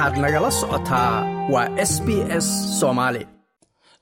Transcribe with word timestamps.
waxaad 0.00 0.18
nagala 0.24 0.50
socotaa 0.60 1.12
waa 1.52 1.68
s 1.90 1.92
b 2.06 2.08
s 2.44 2.46
soomaali 2.80 3.22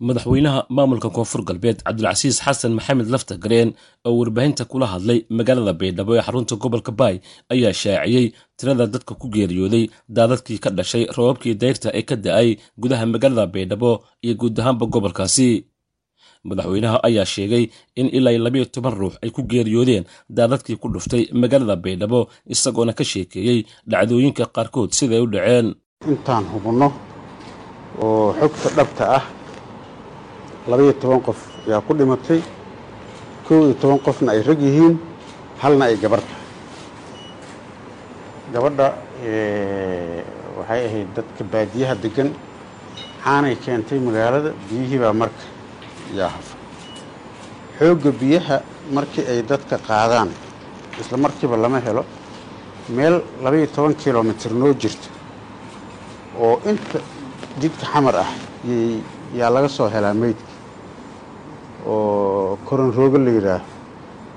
madaxweynaha 0.07 0.61
maamulka 0.77 1.09
koonfur 1.17 1.43
galbeed 1.49 1.79
cabdulcasiis 1.87 2.37
xasan 2.45 2.73
maxamed 2.79 3.09
lafta 3.15 3.35
gareen 3.45 3.71
oo 4.07 4.15
warbaahinta 4.21 4.65
kula 4.71 4.87
hadlay 4.93 5.19
magaalada 5.39 5.73
baydhabo 5.81 6.13
ee 6.17 6.23
xarunta 6.27 6.55
gobolka 6.63 6.93
baay 7.01 7.17
ayaa 7.55 7.73
shaaciyey 7.83 8.27
tirada 8.59 8.85
dadka 8.95 9.13
ku 9.21 9.27
geeriyooday 9.35 9.85
daadadkii 10.17 10.59
ka 10.65 10.71
dhashay 10.79 11.05
roobabkii 11.17 11.55
dayrta 11.63 11.89
ee 11.99 12.03
ka 12.09 12.17
da'ay 12.25 12.49
gudaha 12.83 13.05
magaalada 13.15 13.47
baydhabo 13.55 13.91
iyo 14.25 14.35
guud 14.41 14.57
ahaanba 14.61 14.85
gobolkaasi. 14.93 15.51
Madaxweynaha 16.49 16.99
ayaa 17.09 17.25
sheegay 17.35 17.65
in 18.01 18.07
ilaa 18.17 18.39
labayo 18.45 18.65
toban 18.75 18.95
ruux 19.01 19.15
ay 19.23 19.31
ku 19.35 19.43
geeriyoodeen 19.51 20.05
daadadkii 20.37 20.77
ku 20.83 20.87
dhuftay 20.95 21.23
magaalada 21.41 21.77
baydhabo 21.85 22.21
isagoona 22.55 22.93
ka 22.99 23.05
sheekeeyey 23.13 23.59
dhacdooyinka 23.91 24.45
qaarkood 24.57 24.91
siday 24.99 25.21
u 25.25 25.27
dhaceen 25.35 25.67
intaan 26.07 26.45
hubinno 26.53 26.93
oo 28.01 28.33
xogta 28.39 28.69
dhabta 28.77 29.05
ah 29.19 29.25
labaiyo 30.71 30.93
toban 31.01 31.21
qof 31.27 31.39
ayaa 31.67 31.81
ku 31.87 31.93
dhimatay 31.99 32.41
kow 33.47 33.65
iyo 33.67 33.75
toban 33.75 33.99
qofna 33.99 34.31
ay 34.33 34.43
rag 34.47 34.61
yihiin 34.63 34.95
halna 35.59 35.85
ay 35.87 35.97
gabar 35.99 36.21
tahay. 36.21 36.45
Gabadha 38.53 38.87
waxay 40.59 40.87
ahayd 40.87 41.09
dadka 41.17 41.43
baadiyaha 41.53 41.95
deggan 42.03 42.31
caanay 43.25 43.57
keentay 43.59 43.99
magaalada 43.99 44.51
biyihii 44.71 44.99
baa 45.03 45.13
marka 45.13 45.45
yaa 46.15 46.29
hafa. 46.31 46.55
Xoogga 47.79 48.11
biyaha 48.21 48.57
markii 48.95 49.27
ay 49.27 49.43
dadka 49.43 49.79
qaadaan 49.79 50.31
isla 51.01 51.17
markiiba 51.19 51.57
lama 51.57 51.81
helo 51.81 52.05
meel 52.89 53.17
labaiyo 53.43 53.67
toban 53.67 53.95
kilomitir 53.99 54.53
noo 54.55 54.73
jirta 54.79 55.09
oo 56.41 56.61
inta 56.71 56.99
jidka 57.61 57.87
xamar 57.93 58.17
ah 58.25 58.31
yaa 59.39 59.51
laga 59.51 59.69
soo 59.69 59.89
helaa 59.89 60.15
meydka 60.15 60.51
oo 61.87 62.59
koron 62.67 62.93
roogo 62.97 63.19
la 63.19 63.31
yidhaah 63.31 63.63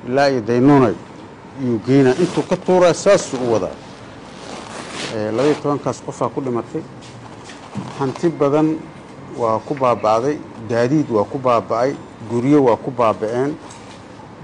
ilaa 0.08 0.28
iyo 0.30 0.42
daynuunay 0.42 0.96
iyuu 1.64 1.80
geynaa. 1.86 2.16
Intuu 2.20 2.44
ka 2.50 2.56
tuuraa 2.58 2.94
saasuu 2.94 3.38
u 3.48 3.54
wadaa. 3.54 3.76
Labaiyo 5.36 5.56
tobankaas 5.62 6.02
qofaa 6.06 6.30
ku 6.30 6.42
dhimatay. 6.42 6.82
Hanti 8.00 8.30
badan 8.30 8.78
waa 9.38 9.60
ku 9.60 9.74
baaba'day 9.76 10.38
gaadiid 10.70 11.10
waa 11.12 11.24
ku 11.24 11.38
baaba'ay 11.38 11.94
guryo 12.32 12.64
waa 12.64 12.78
ku 12.78 12.92
baaba'een. 12.92 13.54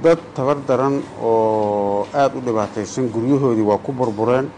Dad 0.03 0.19
tabar 0.35 0.57
daran 0.67 1.01
oo 1.23 2.05
aada 2.13 2.37
u 2.37 2.41
dhibaataysan 2.41 3.09
guryahoodii 3.09 3.65
waa 3.65 3.77
ku 3.77 3.91
burbureen 3.91 4.49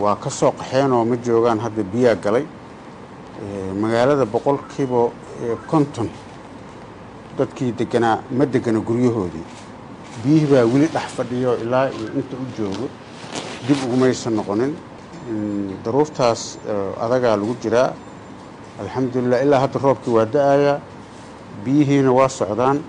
waa 0.00 0.16
ka 0.16 0.30
soo 0.30 0.52
qaxeen 0.52 0.92
oo 0.92 1.04
ma 1.04 1.16
joogaan 1.16 1.58
hadda 1.60 1.82
biyaa 1.82 2.14
galay. 2.14 2.44
Magaalada 3.80 4.24
boqolkiiba 4.26 5.10
konton 5.66 6.08
dadkii 7.38 7.72
deganaa 7.72 8.22
ma 8.30 8.44
degana 8.46 8.78
guryahoodii. 8.80 9.44
Biyihii 10.24 10.46
baa 10.50 10.64
weli 10.64 10.86
dhex 10.86 11.08
fadhiyo 11.16 11.56
ilaa 11.62 11.88
iyo 11.90 12.08
inta 12.18 12.36
u 12.36 12.46
joogo. 12.56 12.88
Dib 13.66 13.76
ugumaysan 13.86 14.34
noqonin. 14.34 14.74
Daruurtaas 15.84 16.58
adagaa 17.00 17.36
lagu 17.36 17.54
jiraa. 17.62 17.92
Alxamdulilah 18.80 19.42
ilaa 19.42 19.60
hadda 19.60 19.78
roobkii 19.82 20.10
waa 20.14 20.24
da'ayaa. 20.26 20.78
Biyihiina 21.64 22.12
waa 22.12 22.28
socdaan 22.28 22.80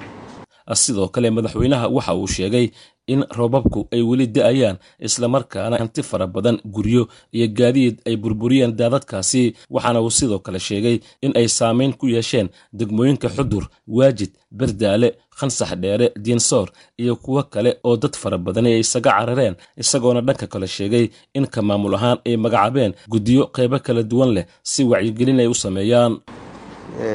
sidoo 0.75 1.07
kale 1.07 1.29
madaxweynaha 1.29 1.87
waxa 1.87 2.13
uu 2.15 2.27
sheegay 2.27 2.69
in 3.07 3.23
roobabku 3.37 3.87
ay 3.91 4.01
weli 4.01 4.27
da'ayaan 4.27 4.77
islamarkaana 4.99 5.77
hanti 5.81 6.03
fara 6.03 6.27
badan 6.27 6.57
guryo 6.65 7.07
iyo 7.33 7.47
gaadiid 7.47 7.95
ay 8.05 8.15
burburiyeen 8.17 8.75
daadadkaasi. 8.77 9.55
Waxaana 9.69 10.01
uu 10.01 10.09
sidoo 10.11 10.39
kale 10.39 10.59
sheegay 10.59 10.99
in 11.21 11.31
ay 11.35 11.47
saamayn 11.47 11.93
ku 11.93 12.05
yeesheen 12.07 12.49
degmooyinka 12.73 13.29
xudur 13.29 13.63
waajid 13.87 14.31
berdaale 14.51 15.09
khansax 15.39 15.71
dheere 15.81 16.11
diinsoor 16.23 16.67
iyo 16.97 17.15
kuwo 17.15 17.43
kale 17.43 17.77
oo 17.83 17.97
dad 17.97 18.15
fara 18.21 18.37
badani 18.37 18.69
ay 18.73 18.79
isaga 18.79 19.11
carareen 19.11 19.55
isagoona 19.77 20.21
dhanka 20.21 20.47
kale 20.47 20.67
sheegay 20.67 21.09
in 21.33 21.47
ka 21.47 21.61
maamul 21.61 21.95
ahaan 21.95 22.17
ay 22.25 22.35
magacaabeen 22.37 22.93
guddiyo 23.11 23.47
qaybo 23.55 23.79
kala 23.79 24.03
duwan 24.03 24.29
leh 24.35 24.45
si 24.63 24.83
wacyigelin 24.83 25.39
ay 25.39 25.47
u 25.47 25.53
sameeyaan. 25.53 26.13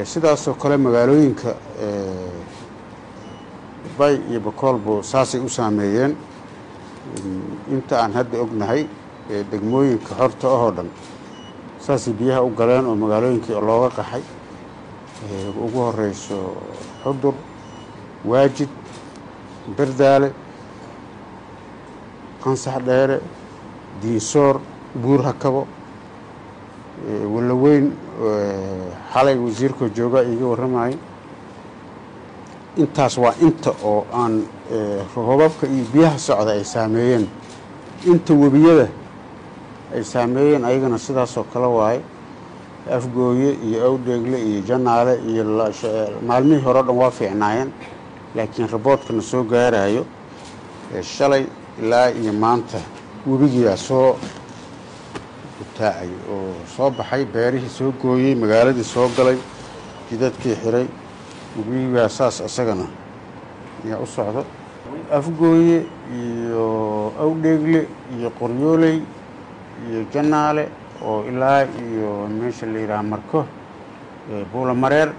Sidaasoo 0.03 0.53
kale 0.61 0.77
magaalooyinka 0.77 1.49
bay 3.97 4.15
iyo 4.29 4.39
bakoolbu 4.39 5.03
saasay 5.03 5.39
u 5.41 5.49
saameeyeen. 5.49 6.15
Inta 7.71 7.95
aan 8.03 8.13
hadda 8.13 8.37
ognahay 8.41 8.87
degmooyinka 9.51 10.15
xorta 10.19 10.47
ahoo 10.47 10.71
dhan 10.71 10.89
saasay 11.85 12.13
biyaha 12.13 12.41
u 12.43 12.49
galeen 12.59 12.85
oo 12.85 12.95
magaalooyinkii 12.95 13.53
looga 13.67 13.89
qaxay. 13.97 14.23
Ugu 15.65 15.79
horeyso 15.85 16.37
xudur 17.03 17.33
waajid 18.25 18.69
berdaale 19.77 20.29
qansax 22.43 22.77
dheere 22.85 23.19
diinsoor 24.01 24.59
buur 25.01 25.21
hakabo. 25.23 25.67
Wallaweyn 27.33 27.91
xalay 29.13 29.37
wasiirkoo 29.37 29.89
joogaa 29.95 30.23
iiga 30.23 30.45
warramayay 30.51 30.97
intaas 32.77 33.17
waa 33.17 33.33
inta 33.41 33.71
oo 33.83 34.05
aan 34.13 34.43
roobabka 35.15 35.67
iyo 35.67 35.85
biyaha 35.93 36.17
socda 36.19 36.51
ay 36.51 36.63
saameeyeen. 36.63 37.27
Inta 38.05 38.33
webiyada 38.33 38.87
ay 39.93 40.03
saameeyeen 40.03 40.65
ayagana 40.65 40.97
sidaasoo 40.97 41.43
kale 41.53 41.65
waaye 41.67 42.01
afgooye 42.97 43.51
iyo 43.67 43.85
awdheegle 43.87 44.37
iyo 44.49 44.61
janaale 44.67 45.13
iyo 45.29 45.43
maalmihii 46.27 46.61
hore 46.65 46.79
o 46.79 46.83
dhan 46.83 46.97
waa 46.97 47.11
fiicnaayeen 47.11 47.71
laakiin 48.35 48.67
raboodkana 48.69 49.21
soo 49.21 49.43
gaarayo 49.43 50.05
shalay 51.01 51.45
ilaa 51.81 52.09
iyo 52.11 52.33
maanta 52.33 52.77
webigiyaa 53.27 53.77
soo 53.77 54.15
gutaacay 55.59 56.09
oo 56.33 56.53
soo 56.75 56.89
baxay 56.91 57.25
beerihii 57.25 57.69
soo 57.77 57.91
gooyey 58.01 58.35
magaaladii 58.35 58.83
soo 58.83 59.09
galay 59.17 59.37
jidadkii 60.11 60.55
xiray 60.63 60.85
webigaa 61.57 62.09
saas 62.09 62.39
isagana 62.45 62.85
ayaa 63.85 63.99
u 64.03 64.07
socdo. 64.07 64.43
Afgooye 65.11 65.85
iyo 66.19 66.65
awdheegle 67.19 67.87
iyo 68.17 68.29
qoryooley 68.39 68.97
iyo 69.89 69.99
janaale 70.13 70.67
oo 71.05 71.23
ilaa 71.29 71.63
iyo 71.89 72.27
meesha 72.27 72.65
la 72.65 72.79
yidhaha 72.79 73.03
marko 73.03 73.45
buulamareer 74.51 75.09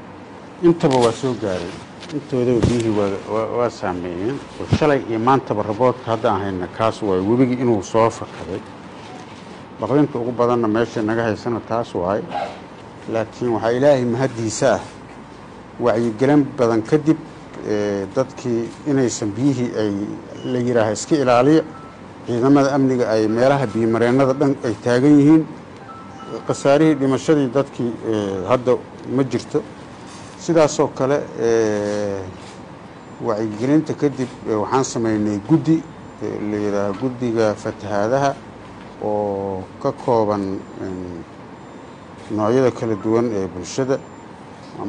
intaba 0.63 0.97
waa 0.97 1.13
soo 1.13 1.35
gaaray. 1.43 1.73
Intoodaba 2.15 2.61
biyihii 2.67 2.95
waa 3.59 3.71
saameeyeen. 3.71 4.39
Oo 4.61 4.77
shalay 4.79 5.01
iyo 5.11 5.19
maantaba 5.19 5.63
raboodka 5.63 6.11
hadda 6.11 6.31
aan 6.33 6.41
hayna 6.41 6.67
kaas 6.79 7.03
waaye 7.03 7.23
webigii 7.23 7.61
inuu 7.63 7.83
soo 7.83 8.11
fakaday. 8.11 8.61
Baqdinta 9.81 10.19
ugu 10.19 10.33
badanna 10.33 10.69
meesha 10.69 11.03
naga 11.03 11.23
haysana 11.23 11.61
taas 11.69 11.95
waaye 11.95 12.23
laakiin 13.13 13.51
waxaa 13.53 13.71
ilaahay 13.73 14.05
mahaddiisa 14.05 14.75
ah 14.75 14.81
wacyigelin 15.81 16.43
badan 16.59 16.83
kadib 16.91 17.17
dadkii 18.17 18.63
inaysan 18.91 19.31
biyihii 19.37 19.71
ay 19.83 19.91
la 20.53 20.59
yidhaaha 20.59 20.93
iska 20.93 21.15
ilaaliya 21.23 21.63
ciidamada 22.27 22.69
amniga 22.77 23.05
ay 23.15 23.29
meelaha 23.29 23.67
biyomareennada 23.75 24.33
dhan 24.41 24.53
ay 24.67 24.75
taagan 24.85 25.15
yihiin. 25.21 25.45
Khasaarihii 26.47 26.95
dhimashadii 27.01 27.49
dadkii 27.55 27.91
hadda 28.49 28.73
ma 29.17 29.23
jirto. 29.25 29.63
Sidaasoo 30.45 30.89
kale 30.99 31.19
wacyigelinta 33.27 33.95
kadib 33.95 34.29
waxaan 34.63 34.85
samaynay 34.85 35.39
guddi 35.49 35.77
la 36.51 36.57
yidhaaha 36.65 36.93
guddiga 37.01 37.55
fatahaadaha 37.55 38.31
oo 39.03 39.63
ka 39.83 39.93
kooban 39.93 40.59
noocyada 42.37 42.71
kala 42.79 42.95
duwan 43.05 43.27
ee 43.39 43.47
bulshada 43.55 43.99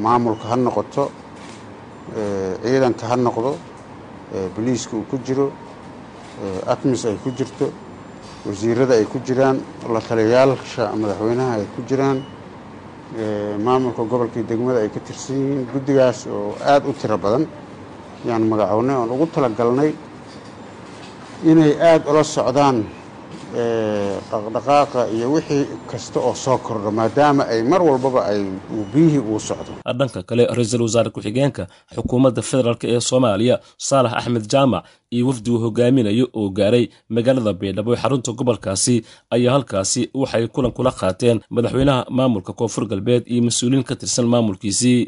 maamulka 0.06 0.46
ha 0.52 0.56
noqoto 0.56 1.04
ciidanka 2.64 3.06
ha 3.10 3.16
noqdo 3.16 3.52
boliiska 4.56 4.94
uu 4.98 5.06
ku 5.10 5.18
jiro 5.26 5.52
atmis 6.68 7.06
ay 7.06 7.18
ku 7.24 7.30
jirto 7.38 7.66
wasiirada 8.46 8.94
ay 8.96 9.06
ku 9.06 9.18
jiraan 9.26 9.58
la 9.94 10.00
taliyayaasha 10.02 10.84
madaxweynaha 11.02 11.52
ay 11.60 11.66
ku 11.76 11.82
jiraan 11.90 12.20
maamulka 13.66 14.02
gobolkii 14.12 14.44
degmada 14.50 14.80
ay 14.84 14.90
ka 14.90 15.00
tirsan 15.00 15.36
yihiin 15.36 15.66
guddigaas 15.74 16.20
oo 16.28 16.56
aada 16.72 16.88
u 16.90 16.94
tiro 16.94 17.18
badan 17.18 17.46
yaan 18.28 18.44
magacownay 18.52 18.96
oon 18.96 19.10
ugu 19.16 19.26
talagalnay 19.34 19.92
inay 21.52 21.72
aada 21.90 22.06
ula 22.12 22.24
socdaan 22.24 22.78
dhaqdhaqaaqa 24.32 25.02
iyo 25.16 25.28
wixii 25.36 25.66
kasta 25.92 26.20
oo 26.28 26.34
soo 26.44 26.58
kordho 26.66 26.92
maadaama 27.00 27.44
ay 27.54 27.62
mar 27.72 27.82
walbaba 27.90 28.22
ay 28.32 28.42
biyihii 28.94 29.20
uu 29.32 29.40
socdo. 29.40 29.72
Dhanka 30.00 30.24
kale 30.30 30.44
ra'iisul 30.58 30.82
wasaare 30.88 31.10
ku-xigeenka 31.16 31.64
xukuumadda 31.96 32.42
federaalk 32.50 32.84
ee 32.84 33.00
soomaaliya 33.10 33.56
saalax 33.88 34.14
axmed 34.20 34.46
jaamac 34.54 34.84
iyo 35.16 35.28
wafdi 35.28 35.50
uu 35.52 35.60
hogaaminayo 35.66 36.26
oo 36.40 36.50
gaaray 36.58 36.86
magaalada 37.16 37.54
baydhabo 37.62 37.92
xarunta 38.02 38.32
gobolkaasi 38.40 38.96
ayaa 39.36 39.54
halkaasi 39.56 40.02
waxay 40.22 40.48
kulan 40.48 40.72
kula 40.78 40.92
qaateen 40.92 41.38
madaxweynaha 41.56 42.06
maamulka 42.18 42.52
koonfur 42.60 42.86
galbeed 42.92 43.24
iyo 43.34 43.42
mas'uuliyiin 43.48 43.84
ka 43.90 43.96
tirsan 43.96 44.26
maamulkiisii 44.34 45.00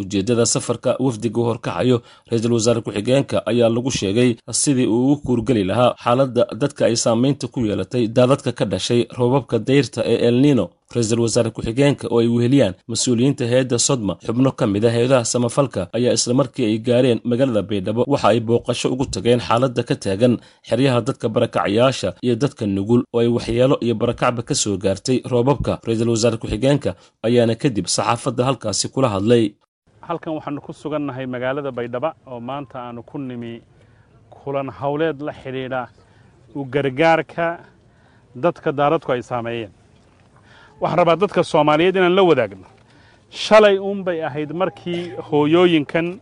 ujeeddada 0.00 0.46
safarka 0.46 0.90
wafdiga 1.04 1.40
u 1.40 1.44
horkacayo 1.48 1.96
ra'iisul 2.30 2.52
wasaare 2.56 2.80
ku-xigeenka 2.86 3.36
ayaa 3.50 3.68
lagu 3.76 3.90
sheegay 3.90 4.30
sidii 4.62 4.86
uu 4.86 5.02
ugu 5.12 5.16
kuurgeli 5.26 5.64
lahaa 5.70 5.94
xaaladda 6.04 6.42
dadka 6.60 6.82
ay 6.88 6.96
saamaynta 7.04 7.46
ku 7.48 7.60
yeelatay 7.68 8.04
daadadka 8.16 8.52
ka 8.58 8.64
dhashay 8.72 9.00
roobabka 9.18 9.58
dayrta 9.58 10.00
ee 10.12 10.18
elnino 10.28 10.64
ra'iisul 10.94 11.20
wasaare 11.24 11.50
ku-xigeenka 11.56 12.04
oo 12.12 12.20
ay 12.22 12.28
weheliyaan 12.36 12.74
mas'uuliyiinta 12.92 13.44
hay'adda 13.50 13.78
sodma 13.88 14.12
xubno 14.26 14.50
ka 14.58 14.64
mid 14.74 14.84
a 14.84 14.90
hay'adaha 14.96 15.24
samafalka 15.34 15.80
ayaa 15.98 16.12
islamarkii 16.18 16.66
ay 16.70 16.78
gaareen 16.88 17.20
magaalada 17.30 17.62
baydhabo 17.70 18.02
waxa 18.12 18.28
ay 18.32 18.40
booqasho 18.48 18.86
ugu 18.94 19.04
tageen 19.14 19.40
xaaladda 19.48 19.82
ka 19.88 19.94
taagan 20.04 20.34
xeryaha 20.68 21.00
dadka 21.08 21.26
barakacyaasha 21.34 22.08
iyo 22.24 22.34
dadka 22.42 22.66
nugul 22.76 23.00
oo 23.14 23.20
ay 23.22 23.28
waxyeelo 23.36 23.76
iyo 23.86 23.94
barakacba 24.02 24.42
ka 24.48 24.54
soo 24.62 24.76
gaartay 24.84 25.18
roobabka. 25.32 25.72
Ra'iisul 25.86 26.08
wasaare 26.14 26.36
ku-xigeenka 26.42 26.90
ayaana 27.26 27.54
kadib 27.62 27.86
saxaafadda 27.96 28.42
halkaasi 28.48 28.86
kula 28.94 29.08
hadlay 29.14 29.44
halkan 30.08 30.32
waxaanu 30.36 30.60
ku 30.66 30.72
sugannahay 30.72 31.26
magaalada 31.26 31.70
baydhaba 31.78 32.10
oo 32.26 32.40
maanta 32.40 32.76
aanu 32.80 33.02
ku 33.02 33.18
nimi 33.18 33.62
kulan 34.30 34.68
howleed 34.80 35.20
la 35.26 35.32
xidhiidha 35.32 35.82
u 36.54 36.64
gargaarka 36.74 37.46
dadka 38.34 38.72
daaradku 38.72 39.12
ay 39.12 39.22
saameeyeen. 39.22 39.72
Waxaan 40.80 40.98
rabaa 40.98 41.16
dadka 41.22 41.42
soomaaliyeed 41.42 41.96
inaan 41.96 42.14
la 42.16 42.22
wadaagno. 42.22 42.66
Shalay 43.30 43.78
uunbay 43.78 44.18
ahayd 44.24 44.50
markii 44.52 45.02
hooyooyinkan 45.30 46.20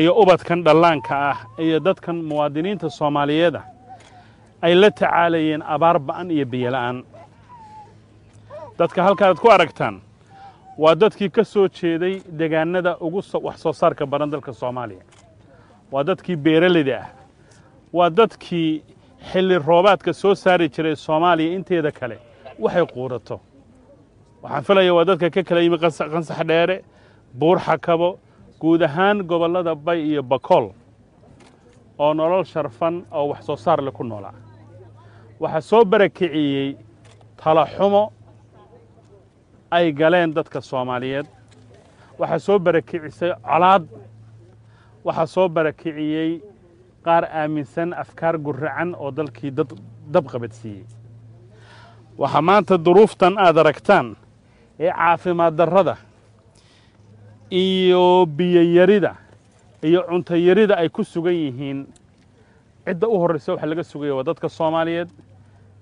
iyo 0.00 0.12
ubadkan 0.22 0.64
dhallaanka 0.64 1.14
ah 1.30 1.38
iyo 1.58 1.80
dadkan 1.80 2.16
muwaadiniinta 2.28 2.90
soomaaliyeeda 2.90 3.62
ay 4.62 4.74
la 4.74 4.90
tacaalayeen 4.90 5.62
abaar 5.62 5.98
ba'an 5.98 6.30
iyo 6.30 6.46
biyola'aan 6.46 7.04
dadka 8.78 9.02
halkaaad 9.04 9.36
ku 9.42 9.48
aragtaan 9.50 10.00
waa 10.78 10.94
dadkii 10.94 11.28
ka 11.30 11.44
soo 11.44 11.68
jeeday 11.68 12.20
degaanada 12.38 12.96
ugu 13.00 13.22
wax 13.42 13.56
soo 13.62 13.72
saarka 13.72 14.06
baran 14.06 14.30
dalka 14.30 14.52
soomaaliya. 14.52 15.02
Waa 15.92 16.04
dadkii 16.04 16.36
beeralayda 16.36 16.98
ah. 17.00 17.08
Waa 17.92 18.10
dadkii 18.10 18.82
xilli 19.32 19.58
roobaadka 19.58 20.12
soo 20.12 20.34
saari 20.34 20.68
jiray 20.68 20.96
soomaaliya 20.96 21.54
inteeda 21.54 21.90
kale. 21.92 22.18
Waxay 22.58 22.86
quurato. 22.86 23.40
Waxaan 24.42 24.64
filaya 24.64 24.94
waa 24.94 25.04
dadka 25.04 25.30
ka 25.30 25.42
kala 25.42 25.60
yimi 25.60 25.78
qansax 25.78 26.46
dheere 26.46 26.84
buur 27.34 27.58
xakabo 27.58 28.18
guud 28.60 28.82
ahaan 28.82 29.22
gobollada 29.22 29.74
bay 29.74 30.00
iyo 30.10 30.22
bakool 30.22 30.70
oo 31.98 32.14
nolol 32.14 32.44
sharfan 32.44 33.04
oo 33.12 33.28
wax 33.28 33.44
soo 33.46 33.56
saar 33.56 33.82
leh 33.82 33.92
ku 33.92 34.04
noolaa. 34.04 34.34
Waxaa 35.40 35.60
soo 35.60 35.84
barakiciyey 35.84 36.76
talaxumo 37.36 38.12
ay 39.70 39.92
galeen 39.92 40.34
dadka 40.34 40.60
soomaaliyeed. 40.60 41.26
Waxaa 42.18 42.38
soo 42.38 42.58
barakicisay 42.58 43.32
colaad. 43.42 43.84
Waxaa 45.04 45.26
soo 45.26 45.48
barakiciyey 45.48 46.40
qaar 47.04 47.24
aaminsan 47.24 47.92
afkaar 47.94 48.38
guracan 48.38 48.94
oo 48.98 49.10
dalkii 49.10 49.50
dad 49.50 49.70
dab 50.12 50.26
qabadsiiyey 50.26 50.84
waxaa 52.18 52.42
maanta 52.42 52.74
duruuftan 52.84 53.38
aad 53.38 53.56
aragtaan 53.58 54.16
ee 54.80 54.90
caafimaad 54.92 55.54
darrada 55.56 55.96
iyo 57.50 58.26
biyoyarida 58.26 59.14
iyo 59.82 60.02
cuntayarida 60.08 60.74
ay 60.76 60.88
ku 60.88 61.04
sugan 61.04 61.32
yihiin 61.34 61.86
cidda 62.84 63.06
u 63.08 63.18
horraysa 63.18 63.52
waxa 63.52 63.66
laga 63.66 63.84
sugaya 63.84 64.14
waa 64.14 64.22
dadka 64.24 64.48
soomaaliyeed. 64.48 65.08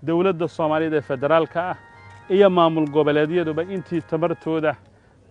Dowladda 0.07 0.49
soomaaliyeed 0.49 0.95
ee 0.95 1.01
federaalka 1.01 1.61
ah 1.71 1.77
iyo 2.31 2.51
maamul 2.51 2.89
goboleedyaduba 2.91 3.63
intii 3.63 4.01
tamartooda 4.11 4.77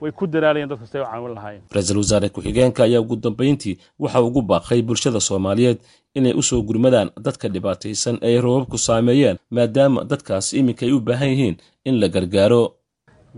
way 0.01 0.12
ku 0.12 0.27
dadaalayeen 0.27 0.69
dadka 0.69 0.86
siday 0.88 1.01
u 1.01 1.06
caawin 1.12 1.33
lahaayeen. 1.36 1.63
Ra'iisul 1.75 1.97
wasaare 1.97 2.30
ku-xigeenka 2.30 2.83
ayaa 2.83 3.01
ugu 3.01 3.15
dambayntii 3.15 3.77
waxa 4.00 4.21
ugu 4.21 4.42
baaqay 4.42 4.81
bulshada 4.81 5.19
soomaaliyeed 5.19 5.80
inay 6.15 6.33
u 6.33 6.44
soo 6.44 6.62
gurmadaan 6.62 7.09
dadka 7.25 7.47
dhibaataysan 7.50 8.18
ee 8.21 8.27
ay 8.36 8.42
roobabku 8.42 8.77
saameeyeen 8.77 9.38
maadaama 9.51 10.03
dadkaas 10.03 10.53
iminka 10.53 10.86
ay 10.86 10.92
u 10.92 11.00
baahan 11.00 11.30
yihiin 11.30 11.56
in 11.86 12.00
la 12.00 12.07
gargaaro. 12.07 12.74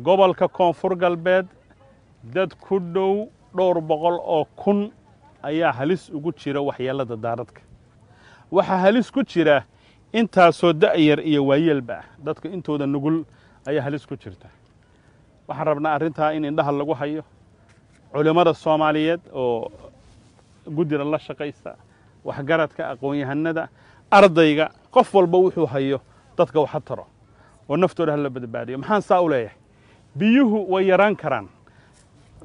Gobolka 0.03 0.48
koonfur 0.48 0.95
galbeed 0.98 1.45
dad 2.33 2.51
ku 2.60 2.80
dhow 2.80 3.27
dhowr 3.57 3.81
boqol 3.81 4.18
oo 4.36 4.45
kun 4.56 4.92
ayaa 5.44 5.71
halis 5.74 6.10
ugu 6.10 6.31
jira 6.38 6.62
waxyeellada 6.62 7.15
daaradka. 7.15 7.62
Waxaa 8.51 8.77
halis 8.77 9.12
ku 9.12 9.24
jira 9.24 9.63
intaasoo 10.13 10.74
da'yar 10.74 11.19
iyo 11.19 11.45
waayeelba 11.45 11.94
ah 12.00 12.06
dadka 12.25 12.50
intooda 12.50 12.86
nugul 12.88 13.24
ayaa 13.67 13.83
halis 13.83 14.05
ku 14.07 14.15
jirta. 14.15 14.47
Waxaan 15.47 15.67
rabnaa 15.67 15.93
arrintaa 15.95 16.31
in 16.33 16.43
indhaha 16.45 16.71
lagu 16.71 16.93
hayo. 16.93 17.23
Culimmada 18.13 18.53
soomaaliyeed 18.53 19.19
oo 19.33 19.71
guddida 20.75 21.03
la 21.03 21.19
shaqaysa 21.19 21.75
waxgaradka 22.25 22.83
aqoon-yahanada 22.91 23.67
ardayga 24.11 24.65
qof 24.91 25.13
walba 25.15 25.37
wuxuu 25.37 25.65
hayo 25.73 25.99
dadka 26.37 26.59
waxa 26.59 26.79
taro. 26.81 27.05
Oo 27.69 27.77
naftooda 27.77 28.11
hala 28.11 28.29
badbaadiyo. 28.29 28.77
Maxaan 28.77 29.01
saa 29.01 29.21
u 29.21 29.29
leeyahay? 29.29 29.55
Biyuhu 30.17 30.65
way 30.73 30.87
yaraan 30.87 31.15
karaan. 31.15 31.47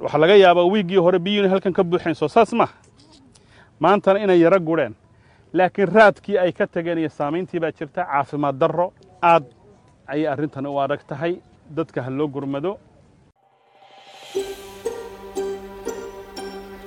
Waxaa 0.00 0.18
laga 0.20 0.34
yaabaa 0.36 0.64
wiiggii 0.72 0.96
hore 0.98 1.18
biyuhu 1.18 1.38
inay 1.46 1.50
halkan 1.50 1.72
ka 1.72 1.82
buuxeen 1.84 2.14
soo 2.14 2.28
saas 2.28 2.52
maaha 2.52 2.74
maantana 3.80 4.18
inay 4.18 4.40
yaro 4.40 4.60
gureen. 4.60 4.94
Laakiin 5.52 5.88
raadkii 5.88 6.38
ay 6.38 6.52
ka 6.52 6.66
tageen 6.66 6.98
iyo 6.98 7.08
saamayntii 7.08 7.60
baa 7.60 7.72
jirta 7.72 8.04
caafimaad 8.04 8.56
darro 8.58 8.92
aad 9.22 9.44
ayay 10.06 10.26
arrintani 10.34 10.68
u 10.68 10.78
adag 10.84 11.02
tahay. 11.08 11.34
Dadka 11.76 12.02
ha 12.02 12.10
loo 12.10 12.28
gurmado. 12.28 12.72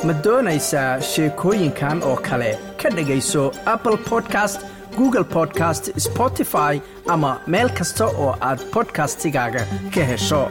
Ma 0.08 0.14
doonaysaa 0.26 1.02
sheekooyinkan 1.12 2.04
oo 2.10 2.16
kale? 2.28 2.52
Ka 2.82 2.90
dhegayso 2.98 3.44
apple 3.74 3.98
podcast 4.10 4.66
google 4.98 5.24
podcast 5.36 5.90
spotify 6.08 6.74
ama 7.14 7.32
meel 7.48 7.70
kasta 7.80 8.06
oo 8.26 8.32
aad 8.50 8.60
bodkastigaaga 8.74 9.64
ka 9.96 10.04
hesho 10.12 10.42